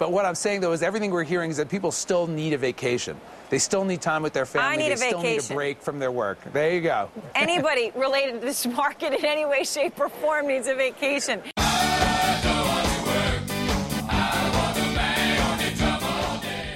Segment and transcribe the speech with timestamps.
[0.00, 2.58] But what I'm saying though is everything we're hearing is that people still need a
[2.58, 3.20] vacation.
[3.50, 4.68] They still need time with their family.
[4.68, 5.52] I need they a still need vacation.
[5.52, 6.38] a break from their work.
[6.54, 7.10] There you go.
[7.34, 11.42] Anybody related to this market in any way, shape, or form needs a vacation.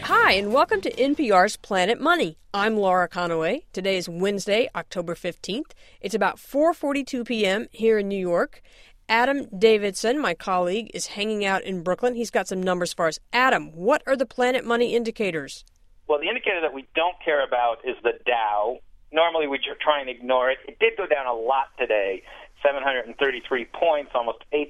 [0.03, 2.37] Hi, and welcome to NPR's Planet Money.
[2.53, 3.63] I'm Laura Conaway.
[3.73, 5.73] Today is Wednesday, October 15th.
[6.03, 7.69] It's about 4:42 p.m.
[7.73, 8.61] here in New York.
[9.09, 12.15] Adam Davidson, my colleague, is hanging out in Brooklyn.
[12.15, 13.19] He's got some numbers for us.
[13.33, 15.65] Adam, what are the Planet Money indicators?
[16.09, 18.79] Well, the indicator that we don't care about is the Dow.
[19.13, 20.59] Normally, we try and ignore it.
[20.67, 22.23] It did go down a lot today
[22.63, 24.69] 733 points, almost 8%.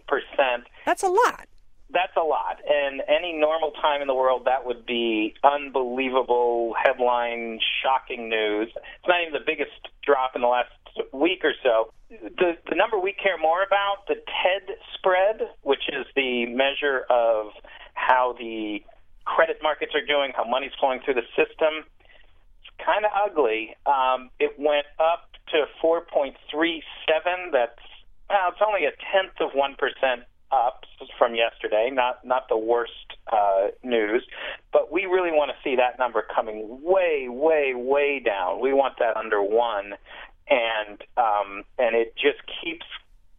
[0.85, 1.47] That's a lot.
[1.91, 2.59] That's a lot.
[2.69, 8.69] And any normal time in the world, that would be unbelievable headline, shocking news.
[8.75, 9.71] It's not even the biggest
[10.03, 10.71] drop in the last
[11.13, 11.93] week or so.
[12.23, 17.53] The, the number we care more about, the TED spread, which is the measure of
[17.95, 18.83] how the
[19.25, 21.85] credit markets are doing, how money's flowing through the system,
[22.61, 23.77] it's kind of ugly.
[23.87, 26.33] Um, it went up to 4.37.
[27.53, 27.73] That's
[28.29, 30.85] well, it's only a tenth of one percent up
[31.19, 31.91] from yesterday.
[31.93, 32.93] Not not the worst
[33.31, 34.25] uh, news,
[34.73, 38.61] but we really want to see that number coming way, way, way down.
[38.61, 39.95] We want that under one,
[40.49, 42.87] and um, and it just keeps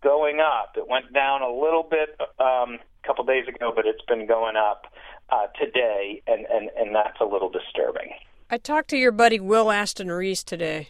[0.04, 0.76] going up.
[0.78, 4.56] It went down a little bit um, a couple days ago, but it's been going
[4.56, 4.86] up
[5.30, 8.14] uh, today, and, and and that's a little disturbing.
[8.50, 10.90] I talked to your buddy Will Aston Reese today.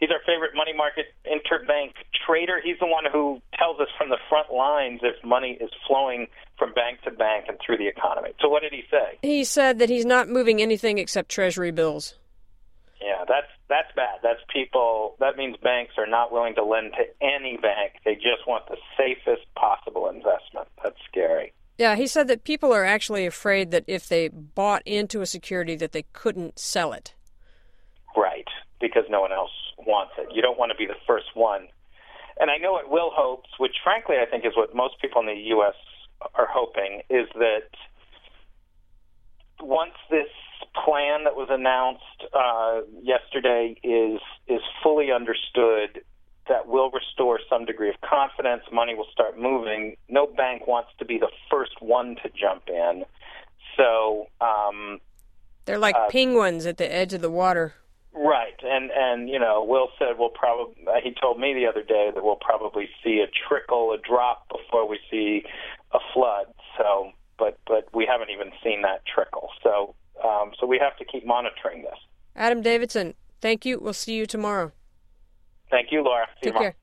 [0.00, 1.92] He's our favorite money market interbank
[2.26, 2.60] trader.
[2.62, 6.26] He's the one who tells us from the front lines if money is flowing
[6.58, 8.30] from bank to bank and through the economy.
[8.40, 9.18] So what did he say?
[9.22, 12.14] He said that he's not moving anything except treasury bills.
[13.00, 14.20] Yeah, that's that's bad.
[14.22, 15.16] That's people.
[15.20, 17.92] That means banks are not willing to lend to any bank.
[18.04, 20.68] They just want the safest possible investment.
[20.82, 21.52] That's scary.
[21.78, 25.76] Yeah, he said that people are actually afraid that if they bought into a security
[25.76, 27.14] that they couldn't sell it.
[28.16, 28.48] Right,
[28.80, 29.50] because no one else
[29.86, 30.28] wants it.
[30.34, 31.68] You don't want to be the first one.
[32.40, 35.26] And I know what Will hopes, which frankly I think is what most people in
[35.26, 35.74] the U.S.
[36.34, 37.68] are hoping, is that
[39.60, 40.28] once this
[40.84, 46.02] plan that was announced uh, yesterday is is fully understood,
[46.48, 48.62] that will restore some degree of confidence.
[48.72, 49.96] Money will start moving.
[50.08, 53.04] No bank wants to be the first one to jump in.
[53.76, 55.00] So um,
[55.64, 57.74] They're like Uh, penguins at the edge of the water.
[58.12, 60.74] Right, and and you know, Will said we'll probably.
[61.02, 64.88] He told me the other day that we'll probably see a trickle, a drop before
[64.88, 65.44] we see
[65.92, 66.46] a flood.
[66.78, 69.50] So, but but we haven't even seen that trickle.
[69.62, 71.98] So um, so we have to keep monitoring this.
[72.34, 73.78] Adam Davidson, thank you.
[73.80, 74.72] We'll see you tomorrow.
[75.70, 76.26] Thank you, Laura.
[76.36, 76.70] See Take tomorrow.
[76.72, 76.76] care.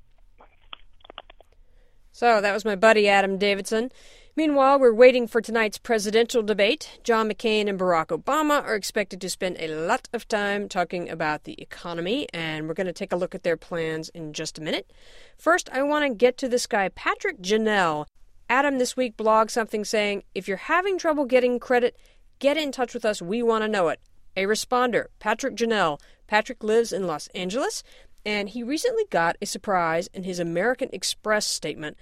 [2.12, 3.92] So that was my buddy Adam Davidson.
[4.36, 7.00] Meanwhile, we're waiting for tonight's presidential debate.
[7.04, 11.44] John McCain and Barack Obama are expected to spend a lot of time talking about
[11.44, 14.62] the economy, and we're going to take a look at their plans in just a
[14.62, 14.92] minute.
[15.38, 18.08] First, I want to get to this guy, Patrick Janelle.
[18.50, 21.96] Adam this week blogged something saying, if you're having trouble getting credit,
[22.40, 23.22] get in touch with us.
[23.22, 24.00] We want to know it.
[24.36, 26.00] A responder, Patrick Janelle.
[26.28, 27.84] Patrick lives in Los Angeles,
[28.26, 31.98] and he recently got a surprise in his American Express statement.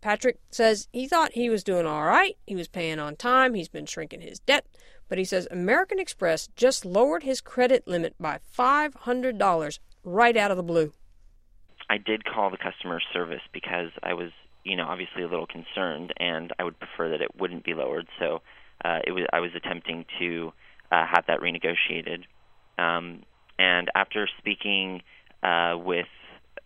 [0.00, 2.36] Patrick says he thought he was doing all right.
[2.46, 3.54] He was paying on time.
[3.54, 4.66] He's been shrinking his debt.
[5.08, 10.56] But he says American Express just lowered his credit limit by $500 right out of
[10.56, 10.92] the blue.
[11.90, 14.30] I did call the customer service because I was,
[14.62, 18.08] you know, obviously a little concerned, and I would prefer that it wouldn't be lowered.
[18.18, 18.40] So
[18.84, 20.52] uh, it was I was attempting to
[20.90, 22.24] uh, have that renegotiated.
[22.78, 23.22] Um,
[23.58, 25.02] and after speaking
[25.42, 26.06] uh, with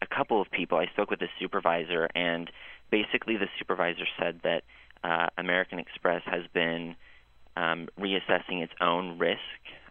[0.01, 2.51] a couple of people, I spoke with the supervisor, and
[2.91, 4.63] basically the supervisor said that
[5.05, 6.97] uh, American Express has been
[7.57, 9.41] um, reassessing its own risk,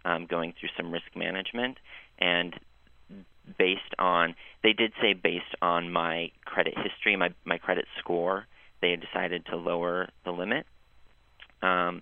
[0.06, 1.78] um, going through some risk management,
[2.18, 2.56] and
[3.58, 8.48] based on they did say based on my credit history, my my credit score,
[8.82, 10.66] they had decided to lower the limit.
[11.62, 12.02] Um,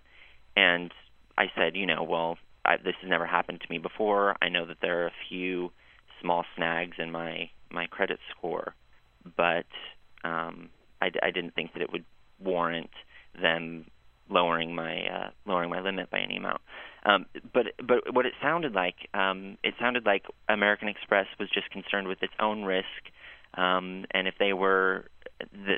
[0.55, 0.91] and
[1.38, 4.35] I said, you know, well, I, this has never happened to me before.
[4.41, 5.72] I know that there are a few
[6.22, 8.73] small snags in my my credit score,
[9.35, 9.66] but
[10.23, 10.69] um,
[11.02, 12.05] I, I didn't think that it would
[12.40, 12.91] warrant
[13.40, 13.85] them
[14.29, 16.61] lowering my uh, lowering my limit by any amount.
[17.05, 21.69] Um, but but what it sounded like, um, it sounded like American Express was just
[21.69, 22.87] concerned with its own risk,
[23.55, 25.05] um, and if they were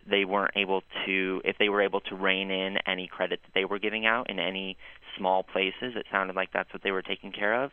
[0.10, 3.66] they weren't able to if they were able to rein in any credit that they
[3.66, 4.78] were giving out in any
[5.18, 7.72] small places, it sounded like that's what they were taking care of.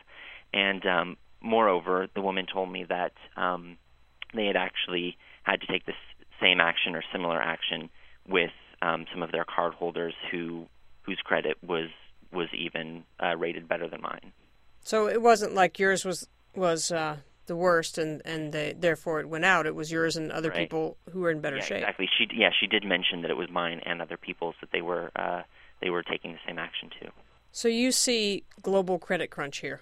[0.53, 3.77] And um, moreover, the woman told me that um,
[4.35, 5.97] they had actually had to take this
[6.41, 7.91] same action or similar action
[8.29, 8.51] with
[8.83, 10.67] um, some of their cardholders who
[11.03, 11.91] whose credit was
[12.33, 12.49] was
[13.23, 14.33] uh, rated better than mine.
[14.83, 19.29] So it wasn't like yours was was uh, the worst, and and they, therefore it
[19.29, 19.67] went out.
[19.67, 20.59] It was yours and other Right.
[20.59, 21.79] people who were in better yeah, shape.
[21.79, 22.09] exactly.
[22.19, 25.11] She yeah she did mention that it was mine and other people's that they were
[25.17, 25.43] uh,
[25.81, 27.11] they were taking the same action too.
[27.53, 29.81] So you see global credit crunch here.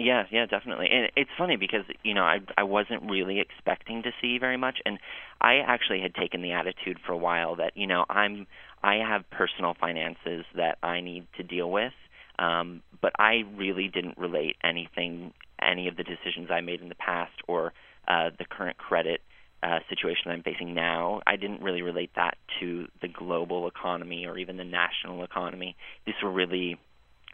[0.00, 0.88] Yeah, yeah, definitely.
[0.92, 4.78] And it's funny because you know I I wasn't really expecting to see very much,
[4.86, 4.98] and
[5.40, 8.46] I actually had taken the attitude for a while that you know I'm
[8.82, 11.92] I have personal finances that I need to deal with,
[12.38, 16.94] um, but I really didn't relate anything any of the decisions I made in the
[16.94, 17.72] past or
[18.06, 19.20] uh, the current credit
[19.62, 21.20] uh, situation that I'm facing now.
[21.26, 25.76] I didn't really relate that to the global economy or even the national economy.
[26.06, 26.78] These were really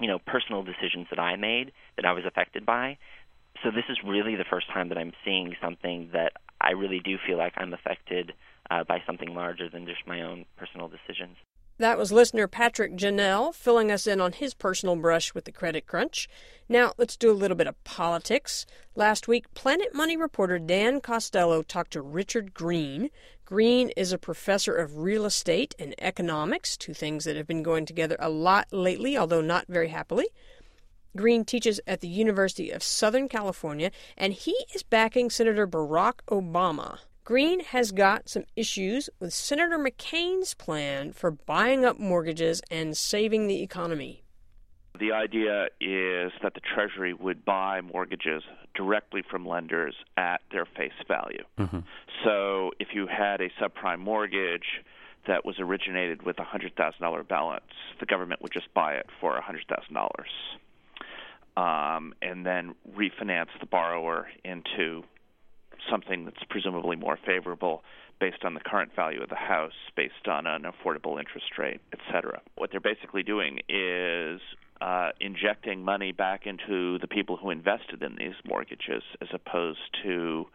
[0.01, 2.99] you know personal decisions that I made that I was affected by.
[3.63, 7.17] So this is really the first time that I'm seeing something that I really do
[7.27, 8.33] feel like I'm affected
[8.71, 11.37] uh, by something larger than just my own personal decisions.
[11.79, 15.89] That was listener Patrick Janelle filling us in on his personal brush with the credit
[15.89, 16.29] crunch.
[16.69, 18.65] Now, let's do a little bit of politics.
[18.95, 23.11] Last week, Planet Money reporter Dan Costello talked to Richard Green.
[23.45, 27.87] Green is a professor of real estate and economics, two things that have been going
[27.87, 30.29] together a lot lately, although not very happily.
[31.17, 36.99] Green teaches at the University of Southern California, and he is backing Senator Barack Obama.
[37.25, 43.47] Green has got some issues with Senator McCain's plan for buying up mortgages and saving
[43.47, 44.23] the economy.
[45.01, 48.43] The idea is that the Treasury would buy mortgages
[48.75, 51.45] directly from lenders at their face value.
[52.25, 54.83] So if you had a subprime mortgage
[55.27, 57.65] that was originated with a $100,000 balance,
[58.01, 60.09] the government would just buy it for $100,000
[61.57, 65.05] um, and then refinance the borrower into
[65.91, 67.83] something that's presumably more favorable
[68.21, 71.99] based on the current value of the house, based on an affordable interest rate, et
[72.13, 72.41] cetera.
[72.57, 74.41] What they're basically doing is
[74.81, 80.47] uh, injecting money back into the people who invested in these mortgages as opposed to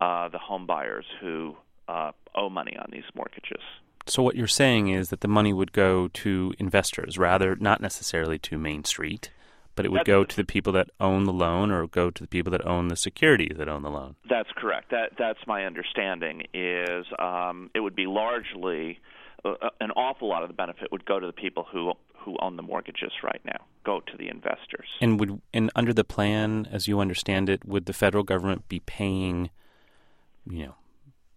[0.00, 1.56] uh, the home buyers who
[1.88, 3.62] uh, owe money on these mortgages.
[4.06, 8.38] So what you're saying is that the money would go to investors rather not necessarily
[8.40, 9.30] to Main Street,
[9.74, 12.22] but it would That's go to the people that own the loan or go to
[12.22, 14.16] the people that own the security that own the loan.
[14.28, 14.90] That's correct.
[14.90, 16.42] That that's my understanding.
[16.52, 19.00] Is um, it would be largely
[19.44, 21.92] uh, an awful lot of the benefit would go to the people who
[22.24, 23.66] who own the mortgages right now.
[23.84, 24.88] Go to the investors.
[25.00, 28.80] And would and under the plan, as you understand it, would the federal government be
[28.80, 29.50] paying,
[30.48, 30.74] you know,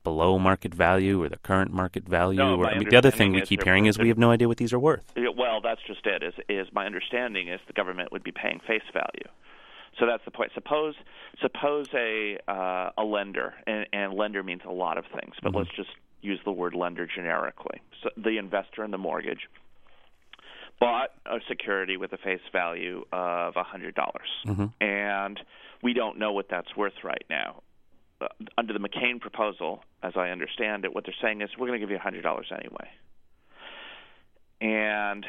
[0.07, 2.39] below market value or the current market value?
[2.39, 4.47] No, or I mean, the other thing we keep hearing is we have no idea
[4.47, 5.05] what these are worth.
[5.43, 6.23] Well, that's just it.
[6.23, 9.27] Is is my understanding is the government would be paying face value.
[9.99, 10.51] So that's the point.
[10.53, 10.95] Suppose
[11.41, 15.69] suppose a uh, a lender, and, and lender means a lot of things, but let's
[15.75, 15.89] just
[16.21, 17.81] use the word lender generically.
[18.01, 19.49] So the investor in the mortgage
[20.79, 24.29] bought a security with a face value of a hundred dollars,
[24.79, 25.39] and
[25.83, 27.61] we don't know what that's worth right now.
[28.19, 28.27] Uh,
[28.57, 31.83] under the McCain proposal, as I understand it, what they're saying is we're going to
[31.85, 32.89] give you a hundred dollars anyway.
[34.59, 35.25] And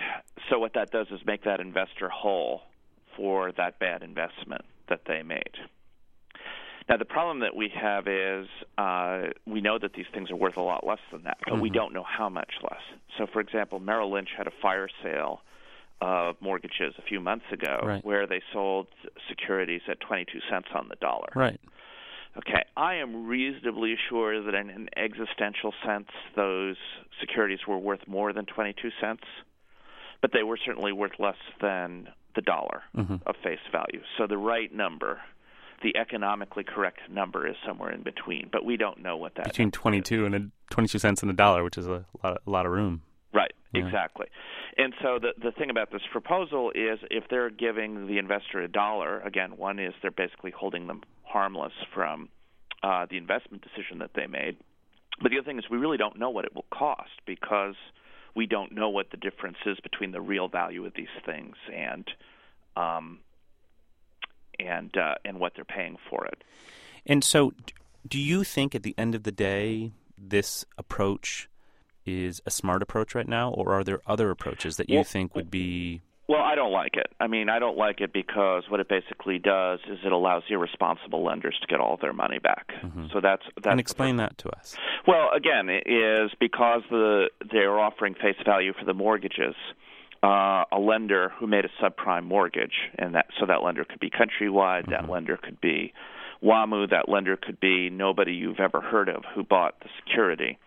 [0.49, 2.63] so what that does is make that investor whole
[3.17, 5.55] for that bad investment that they made.
[6.89, 8.47] Now the problem that we have is
[8.79, 11.69] uh, we know that these things are worth a lot less than that, but we
[11.69, 12.81] don't know how much less.
[13.19, 15.43] So, for example, Merrill Lynch had a fire sale
[16.01, 18.03] of mortgages a few months ago Right.
[18.05, 18.87] where they sold
[19.29, 21.29] securities at 22 cents on the dollar.
[21.35, 21.61] Right.
[22.39, 26.77] Okay, I am reasonably sure that in an existential sense, those
[27.21, 29.25] securities were worth more than 22 cents,
[30.23, 33.17] but they were certainly worth less than the dollar mm-hmm.
[33.27, 34.01] of face value.
[34.17, 35.19] So the right number,
[35.83, 39.67] the economically correct number, is somewhere in between, but we don't know what that Between
[39.67, 40.05] number is.
[40.07, 42.73] 22 and a, 22 cents and a dollar, which is a lot, a lot of
[42.73, 43.03] room.
[43.35, 43.85] Right, Yeah.
[43.85, 44.27] exactly.
[44.77, 48.69] And so the the thing about this proposal is if they're giving the investor a
[48.69, 52.29] dollar, again, one is they're basically holding them harmless from
[52.83, 54.57] uh, the investment decision that they made.
[55.21, 57.75] But the other thing is we really don't know what it will cost because
[58.35, 62.09] we don't know what the difference is between the real value of these things and
[62.77, 63.19] um,
[64.61, 66.45] and uh, and what they're paying for it.
[67.05, 67.53] And so,
[68.07, 71.49] do you think at the end of the day, this approach
[72.07, 75.35] is a smart approach right now, or are there other approaches that you Well- think
[75.35, 76.03] would be?
[76.29, 77.07] Well, I don't like it.
[77.19, 81.25] I mean, I don't like it because what it basically does is it allows irresponsible
[81.25, 82.71] lenders to get all their money back.
[83.13, 84.77] So that's that's and explain that to us.
[85.07, 89.55] Well, again, it is because the they're offering face value for the mortgages.
[90.23, 94.11] Uh, a lender who made a subprime mortgage, and that so that lender could be
[94.11, 95.93] Countrywide, that lender could be
[96.43, 100.59] WAMU, that lender could be nobody you've ever heard of who bought the security,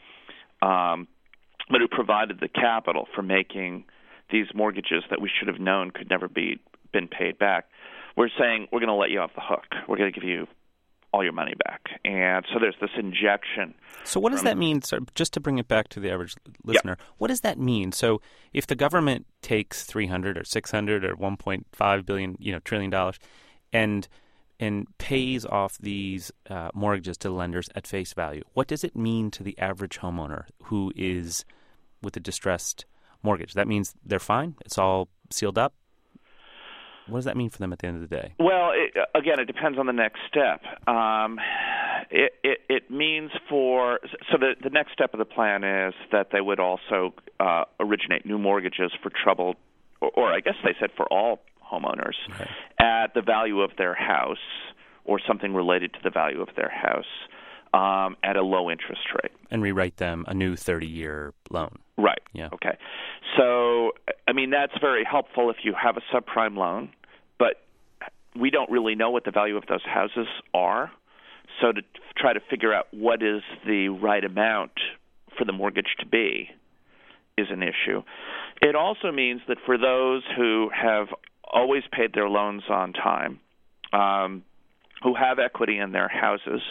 [0.61, 1.07] um,
[1.69, 3.83] but who provided the capital for making
[4.31, 6.59] these mortgages that we should have known could never be
[6.91, 7.69] been paid back.
[8.17, 9.65] We're saying we're going to let you off the hook.
[9.87, 10.47] We're going to give you
[11.13, 11.89] all your money back.
[12.05, 13.73] And so there's this injection.
[14.03, 14.81] So what does that mean?
[14.81, 17.91] So just to bring it back to the average listener, what does that mean?
[17.91, 18.21] So
[18.53, 23.19] if the government takes 300 or 600 or 1.5 billion, you know, trillion dollars
[23.73, 24.07] and
[24.59, 29.31] and pays off these uh, mortgages to lenders at face value, what does it mean
[29.31, 31.43] to the average homeowner who is
[32.03, 32.85] with a distressed
[33.23, 33.53] mortgage?
[33.53, 34.55] That means they're fine.
[34.65, 35.73] It's all sealed up.
[37.07, 38.35] What does that mean for them at the end of the day?
[38.39, 40.61] Well, it, again, it depends on the next step.
[40.87, 41.39] Um,
[42.09, 43.99] it, it, it means for
[44.31, 48.25] so the the next step of the plan is that they would also uh, originate
[48.25, 49.55] new mortgages for troubled,
[49.99, 51.39] or, or I guess they said for all
[51.71, 52.15] homeowners
[52.79, 54.37] at the value of their house
[55.05, 57.05] or something related to the value of their house
[57.73, 59.31] um, at a low interest rate.
[59.49, 61.79] And rewrite them a new 30 year loan.
[61.97, 62.21] Right.
[62.33, 62.49] Yeah.
[62.53, 62.77] Okay.
[63.37, 63.91] So,
[64.27, 66.89] I mean, that's very helpful if you have a subprime loan,
[67.37, 67.61] but
[68.35, 70.91] we don't really know what the value of those houses are.
[71.61, 71.81] So, to
[72.17, 74.71] try to figure out what is the right amount
[75.37, 76.49] for the mortgage to be
[77.37, 78.03] is an issue.
[78.61, 81.07] It also means that for those who have
[81.43, 83.39] always paid their loans on time,
[83.93, 84.43] um,
[85.03, 86.61] who have equity in their houses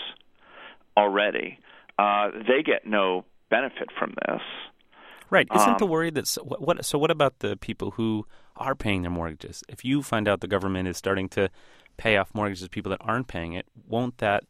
[1.01, 1.59] already,
[1.99, 4.43] uh, they get no benefit from this.
[5.31, 5.47] Right.
[5.55, 6.85] Isn't the Um, worry that so what, what?
[6.85, 8.27] So what about the people who
[8.57, 9.63] are paying their mortgages?
[9.69, 11.51] If you find out the government is starting to
[11.97, 14.45] pay off mortgages to people that aren't paying it, won't that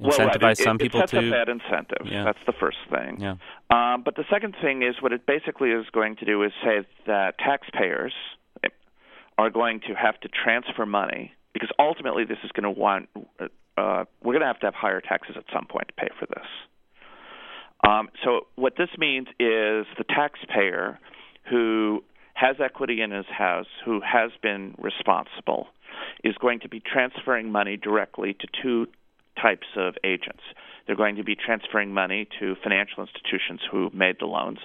[0.00, 1.28] incentivize well, it, some it, people it sets to?
[1.28, 2.06] a bad incentive.
[2.06, 2.24] Yeah.
[2.24, 3.20] That's the first thing.
[3.20, 3.36] Yeah.
[3.70, 6.86] Um, but the second thing is what it basically is going to do is say
[7.06, 8.12] that taxpayers
[9.38, 13.08] are going to have to transfer money because ultimately this is going to want
[13.76, 16.26] uh, we're going to have to have higher taxes at some point to pay for
[16.26, 16.46] this.
[17.86, 20.98] Um, so what this means is the taxpayer
[21.50, 22.02] who
[22.34, 25.68] has equity in his house, who has been responsible,
[26.22, 28.86] is going to be transferring money directly to two
[29.40, 30.42] types of agents.
[30.86, 34.58] They're going to be transferring money to financial institutions who made the loans,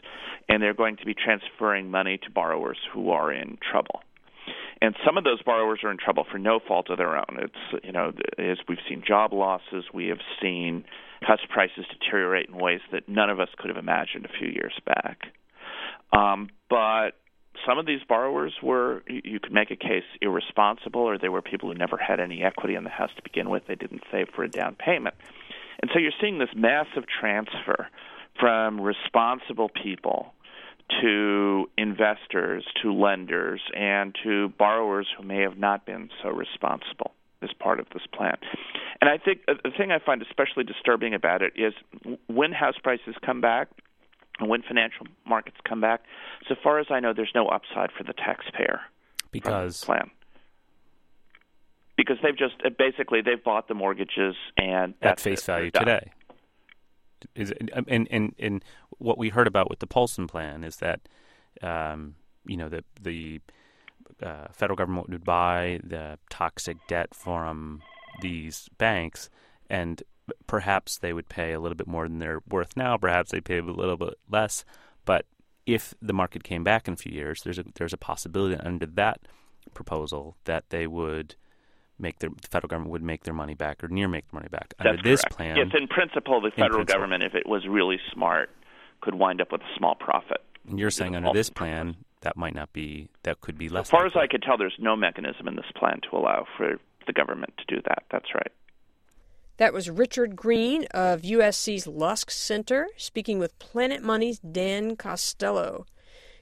[0.48, 4.02] and they're going to be transferring money to borrowers who are in trouble.
[4.82, 7.38] And some of those borrowers are in trouble for no fault of their own.
[7.40, 10.86] It's you know, as we've seen job losses, we have seen
[11.22, 14.74] house prices deteriorate in ways that none of us could have imagined a few years
[14.86, 15.20] back.
[16.14, 17.12] Um, but
[17.68, 21.70] some of these borrowers were, you could make a case, irresponsible, or they were people
[21.70, 23.64] who never had any equity in the house to begin with.
[23.68, 25.16] They didn't save for a down payment.
[25.82, 27.88] And so you're seeing this massive transfer
[28.40, 30.34] from responsible people
[31.02, 37.50] to investors, to lenders, and to borrowers who may have not been so responsible as
[37.60, 38.38] part of this plan.
[39.02, 41.74] And I think uh, the thing I find especially disturbing about it is
[42.28, 43.70] when house prices come back
[44.40, 46.02] and when financial markets come back,
[46.48, 48.82] so far as I know, there's no upside for the taxpayer
[49.32, 50.10] because plan.
[51.96, 56.12] Because they've just uh, basically they've bought the mortgages and at face value today.
[57.36, 58.64] Is it, and and and
[58.98, 61.02] what we heard about with the Paulson plan is that
[61.62, 63.42] um, you know the the
[64.22, 67.82] uh, federal government would buy the toxic debt from
[68.22, 69.30] these banks,
[69.70, 70.04] and
[70.48, 72.98] perhaps they would pay a little bit more than they're worth now.
[72.98, 74.66] Perhaps they pay a little bit less,
[75.06, 75.26] but
[75.66, 78.86] if the market came back in a few years, there's a there's a possibility under
[78.86, 79.20] that
[79.74, 81.36] proposal that they would
[82.00, 84.50] make their the federal government would make their money back or near make their money
[84.50, 84.74] back.
[84.80, 85.36] Under That's this correct.
[85.38, 86.94] plan, yes, in principle, the federal principle.
[87.00, 88.50] government, if it was really smart,
[89.02, 90.42] could wind up with a small profit.
[90.68, 93.88] and you're saying under this ultimate plan that might not be that could be less.
[93.88, 94.22] As far as likely.
[94.24, 96.78] I could tell, there's no mechanism in this plan to allow for
[97.08, 98.04] the government to do that.
[98.12, 98.52] That's right.
[99.58, 105.86] That was Richard Green of USC's Lusk Center speaking with Planet Money's Dan Costello.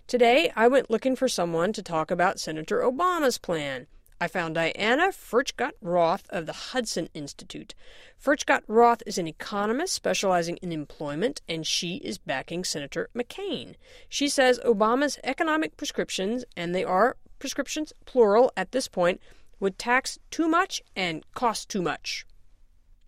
[0.05, 3.87] Today, I went looking for someone to talk about Senator Obama's plan.
[4.19, 7.75] I found Diana Furchtgott Roth of the Hudson Institute.
[8.19, 13.75] Furchtgott Roth is an economist specializing in employment, and she is backing Senator McCain.
[14.09, 19.21] She says Obama's economic prescriptions, and they are prescriptions plural at this point,
[19.59, 22.25] would tax too much and cost too much.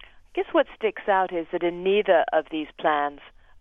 [0.04, 3.20] I guess what sticks out is that in neither of these plans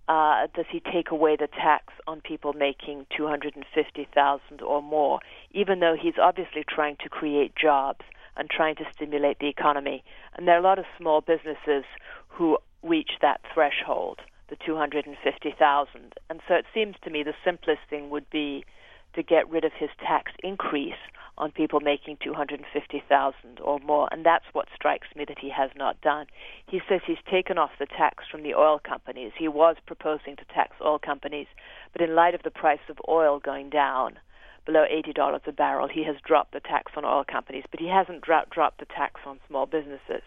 [0.08, 4.62] uh, does he take away the tax on people making two hundred and fifty thousand
[4.62, 5.20] or more,
[5.52, 8.00] even though he's obviously trying to create jobs
[8.36, 10.02] and trying to stimulate the economy.
[10.34, 11.84] And there are a lot of small businesses
[12.28, 16.14] who reach that threshold, the two hundred and fifty thousand.
[16.30, 18.64] And so it seems to me the simplest thing would be
[19.14, 21.02] to get rid of his tax increase
[21.38, 26.00] on people making 250,000 or more and that's what strikes me that he has not
[26.00, 26.26] done.
[26.66, 29.32] He says he's taken off the tax from the oil companies.
[29.38, 31.46] He was proposing to tax oil companies,
[31.92, 34.18] but in light of the price of oil going down,
[34.66, 38.20] below $80 a barrel, he has dropped the tax on oil companies, but he hasn't
[38.20, 40.22] dro- dropped the tax on small businesses.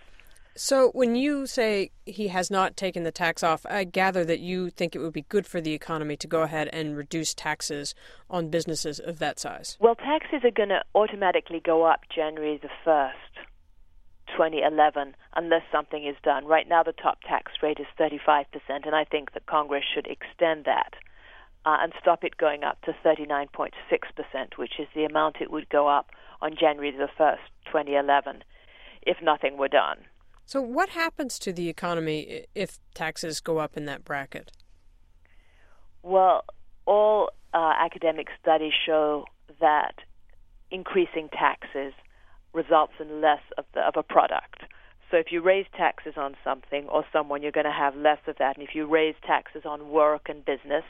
[0.56, 4.70] So, when you say he has not taken the tax off, I gather that you
[4.70, 7.96] think it would be good for the economy to go ahead and reduce taxes
[8.30, 9.78] on businesses of that size.
[9.80, 13.14] Well, taxes are going to automatically go up January the 1st,
[14.36, 16.46] 2011, unless something is done.
[16.46, 20.66] Right now, the top tax rate is 35%, and I think that Congress should extend
[20.66, 20.96] that
[21.66, 23.72] uh, and stop it going up to 39.6%,
[24.58, 26.10] which is the amount it would go up
[26.42, 28.44] on January the 1st, 2011,
[29.04, 29.98] if nothing were done.
[30.52, 34.52] So, what happens to the economy if taxes go up in that bracket?
[36.04, 36.44] Well,
[36.86, 39.24] all uh, academic studies show
[39.62, 39.94] that
[40.70, 41.94] increasing taxes
[42.52, 44.64] results in less of, the, of a product.
[45.10, 48.36] So if you raise taxes on something or someone, you're going to have less of
[48.40, 48.58] that.
[48.58, 50.84] And if you raise taxes on work and business,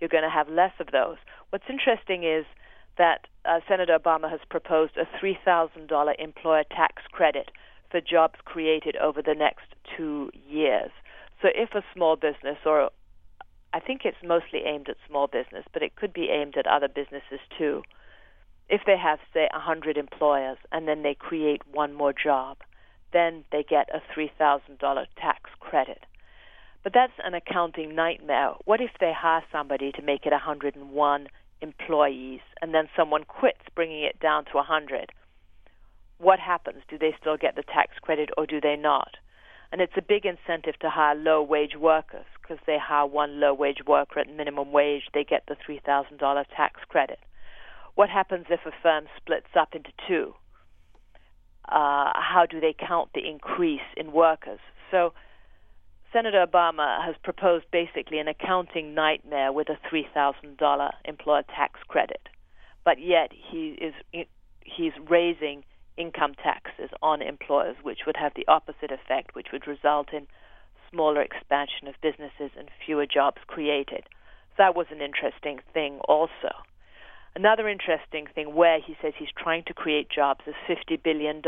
[0.00, 1.18] you're going to have less of those.
[1.50, 2.44] What's interesting is
[2.98, 7.52] that uh, Senator Obama has proposed a $3,000 employer tax credit
[7.96, 9.64] for jobs created over the next
[9.96, 10.90] two years.
[11.40, 12.90] So if a small business, or
[13.72, 16.88] I think it's mostly aimed at small business, but it could be aimed at other
[16.88, 17.82] businesses too,
[18.68, 22.58] if they have, say, 100 employers and then they create one more job,
[23.14, 26.04] then they get a $3,000 tax credit.
[26.82, 28.52] But that's an accounting nightmare.
[28.66, 31.28] What if they hire somebody to make it 101
[31.62, 35.12] employees and then someone quits, bringing it down to 100?
[36.18, 36.82] What happens?
[36.88, 39.16] Do they still get the tax credit or do they not?
[39.72, 43.52] And it's a big incentive to hire low wage workers because they hire one low
[43.52, 47.18] wage worker at minimum wage, they get the $3,000 tax credit.
[47.94, 50.34] What happens if a firm splits up into two?
[51.68, 54.60] Uh, how do they count the increase in workers?
[54.90, 55.14] So,
[56.12, 62.28] Senator Obama has proposed basically an accounting nightmare with a $3,000 employer tax credit,
[62.84, 63.94] but yet he is
[64.62, 65.64] he's raising
[65.96, 70.26] income taxes on employers, which would have the opposite effect, which would result in
[70.90, 74.04] smaller expansion of businesses and fewer jobs created.
[74.50, 76.52] So that was an interesting thing also.
[77.34, 81.42] Another interesting thing where he says he's trying to create jobs is $50 billion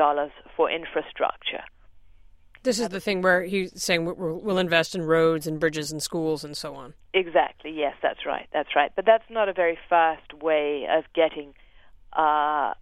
[0.55, 1.65] for infrastructure.
[2.63, 6.45] This is the thing where he's saying we'll invest in roads and bridges and schools
[6.45, 6.93] and so on.
[7.15, 7.71] Exactly.
[7.71, 8.47] Yes, that's right.
[8.53, 8.93] That's right.
[8.95, 11.55] But that's not a very fast way of getting
[12.13, 12.75] uh,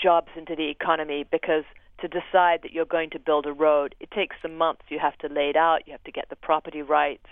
[0.00, 1.64] jobs into the economy because
[2.00, 4.82] to decide that you're going to build a road, it takes some months.
[4.88, 5.86] You have to lay it out.
[5.86, 7.26] You have to get the property rights.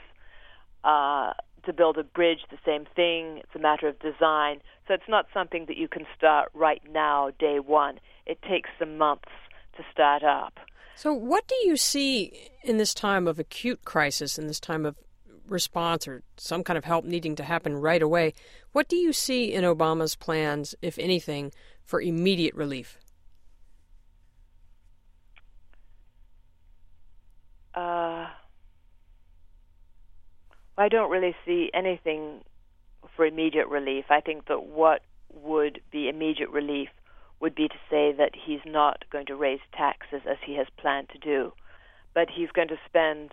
[0.84, 1.32] Uh,
[1.64, 3.38] to build a bridge, the same thing.
[3.38, 4.60] It's a matter of design.
[4.88, 8.00] So it's not something that you can start right now, day one.
[8.26, 9.28] It takes some months
[9.76, 10.58] to start up.
[10.96, 14.96] So, what do you see in this time of acute crisis, in this time of
[15.48, 18.34] response or some kind of help needing to happen right away?
[18.72, 21.52] What do you see in Obama's plans, if anything,
[21.90, 22.98] for immediate relief?
[27.74, 28.28] Uh,
[30.78, 32.44] I don't really see anything
[33.16, 34.04] for immediate relief.
[34.08, 36.90] I think that what would be immediate relief
[37.40, 41.08] would be to say that he's not going to raise taxes as he has planned
[41.08, 41.52] to do,
[42.14, 43.30] but he's going to spend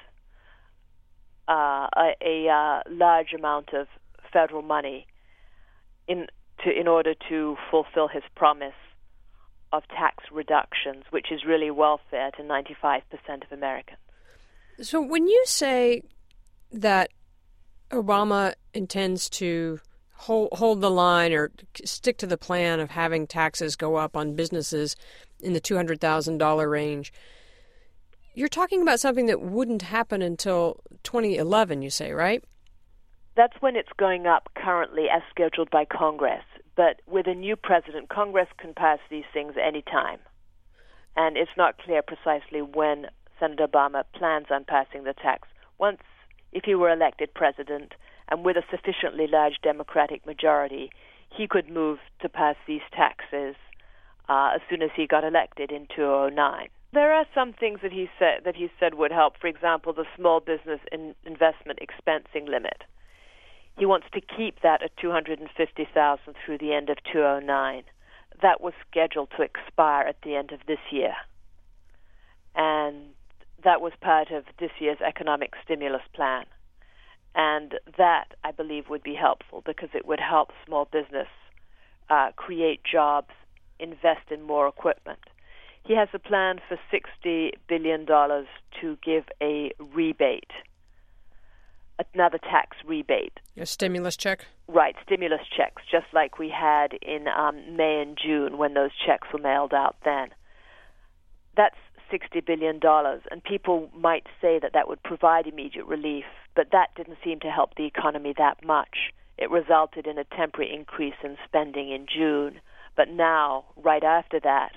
[1.47, 3.85] uh, a, a uh, large amount of
[4.33, 5.05] federal money
[6.07, 6.25] in
[6.63, 8.73] to in order to fulfill his promise
[9.73, 13.01] of tax reductions, which is really welfare to 95%
[13.43, 13.99] of Americans.
[14.81, 16.03] So when you say
[16.71, 17.09] that
[17.91, 19.79] Obama intends to
[20.13, 21.51] hold hold the line or
[21.85, 24.95] stick to the plan of having taxes go up on businesses
[25.39, 27.13] in the two hundred thousand dollar range.
[28.33, 32.43] You're talking about something that wouldn't happen until 2011, you say, right?
[33.37, 36.43] That's when it's going up currently as scheduled by Congress.
[36.75, 40.17] But with a new president, Congress can pass these things any time.
[41.15, 43.05] And it's not clear precisely when
[43.39, 45.47] Senator Obama plans on passing the tax.
[45.77, 46.01] Once
[46.51, 47.93] if he were elected president
[48.27, 50.89] and with a sufficiently large Democratic majority,
[51.29, 53.55] he could move to pass these taxes
[54.27, 56.69] uh, as soon as he got elected in 2009.
[56.91, 59.37] There are some things that he said that he said would help.
[59.39, 62.81] For example, the small business in investment expensing limit.
[63.77, 67.83] He wants to keep that at 250,000 through the end of 2009.
[68.41, 71.13] That was scheduled to expire at the end of this year.
[72.55, 73.13] And
[73.63, 76.45] that was part of this year's economic stimulus plan.
[77.35, 81.27] And that, I believe, would be helpful because it would help small business
[82.09, 83.31] uh, create jobs,
[83.79, 85.19] invest in more equipment.
[85.83, 90.51] He has a plan for $60 billion to give a rebate
[92.13, 93.39] another tax rebate.
[93.57, 94.45] A stimulus check?
[94.67, 99.27] Right, stimulus checks, just like we had in um, May and June when those checks
[99.33, 100.29] were mailed out then.
[101.55, 101.75] That's
[102.11, 102.79] $60 billion,
[103.31, 107.49] and people might say that that would provide immediate relief, but that didn't seem to
[107.49, 109.11] help the economy that much.
[109.37, 112.59] It resulted in a temporary increase in spending in June,
[112.95, 114.71] but now, right after that,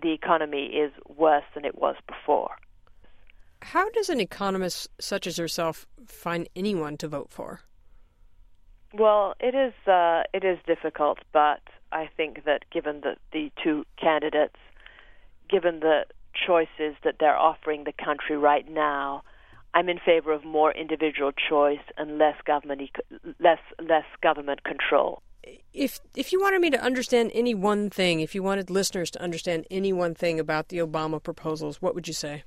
[0.00, 2.50] the economy is worse than it was before.
[3.62, 7.60] How does an economist such as yourself find anyone to vote for?
[8.92, 11.60] Well, it is uh, it is difficult, but
[11.92, 14.56] I think that given the the two candidates,
[15.50, 16.06] given the
[16.46, 19.22] choices that they're offering the country right now,
[19.74, 22.90] I'm in favor of more individual choice and less government
[23.40, 25.22] less less government control.
[25.72, 29.22] If if you wanted me to understand any one thing, if you wanted listeners to
[29.22, 32.44] understand any one thing about the Obama proposals, what would you say?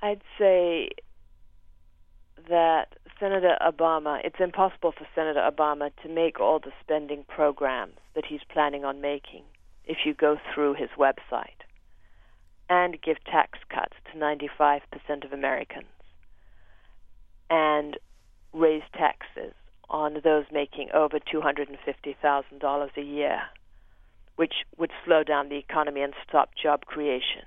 [0.00, 0.90] I'd say
[2.48, 8.24] that Senator Obama, it's impossible for Senator Obama to make all the spending programs that
[8.24, 9.42] he's planning on making
[9.84, 11.64] if you go through his website
[12.70, 14.80] and give tax cuts to 95%
[15.24, 15.86] of Americans
[17.50, 17.98] and
[18.52, 19.54] raise taxes
[19.90, 23.40] on those making over $250,000 a year,
[24.36, 27.42] which would slow down the economy and stop job creation.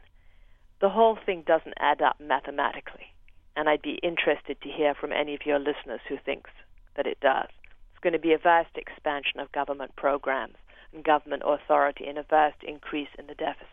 [0.82, 3.12] The whole thing doesn't add up mathematically
[3.56, 6.50] and I'd be interested to hear from any of your listeners who thinks
[6.96, 7.50] that it does.
[7.92, 10.56] It's going to be a vast expansion of government programs
[10.94, 13.68] and government authority and a vast increase in the deficit.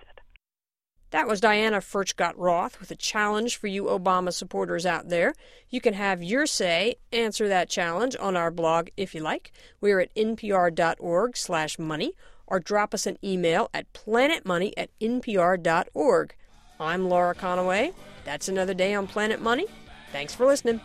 [1.11, 5.33] That was Diana Furchtgott Roth with a challenge for you Obama supporters out there.
[5.71, 9.51] You can have your say, answer that challenge on our blog if you like.
[9.81, 12.13] We're at npr.org slash money
[12.47, 16.35] or drop us an email at planetmoney at npr.org.
[16.81, 17.93] I'm Laura Conaway.
[18.25, 19.67] That's another day on Planet Money.
[20.13, 20.81] Thanks for listening.